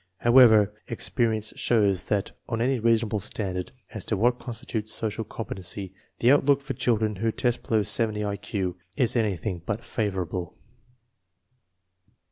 However, 0.21 0.73
experience 0.87 1.53
shows 1.57 2.05
that, 2.05 2.31
on 2.49 2.59
any 2.59 2.79
reasonable 2.79 3.19
standard 3.19 3.71
as 3.91 4.03
to 4.05 4.17
what 4.17 4.39
constitutes 4.39 4.91
social 4.91 5.23
competency, 5.23 5.93
the 6.17 6.31
outlook 6.31 6.63
for 6.63 6.73
chil 6.73 6.97
dren 6.97 7.17
who 7.17 7.31
test 7.31 7.61
below 7.61 7.83
70 7.83 8.23
1 8.25 8.37
Q 8.37 8.77
is 8.97 9.15
anything 9.15 9.61
but 9.63 9.83
favorable. 9.83 10.57